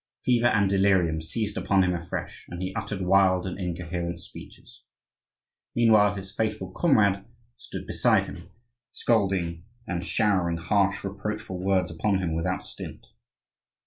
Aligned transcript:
Fever 0.25 0.47
and 0.47 0.67
delirium 0.67 1.21
seized 1.21 1.57
upon 1.57 1.83
him 1.83 1.93
afresh, 1.93 2.47
and 2.49 2.59
he 2.59 2.73
uttered 2.73 3.01
wild 3.05 3.45
and 3.45 3.59
incoherent 3.59 4.19
speeches. 4.19 4.81
Meanwhile 5.75 6.15
his 6.15 6.33
faithful 6.33 6.71
comrade 6.71 7.23
stood 7.55 7.85
beside 7.85 8.25
him, 8.25 8.49
scolding 8.91 9.63
and 9.85 10.03
showering 10.03 10.57
harsh, 10.57 11.03
reproachful 11.03 11.59
words 11.63 11.91
upon 11.91 12.17
him 12.17 12.33
without 12.33 12.65
stint. 12.65 13.05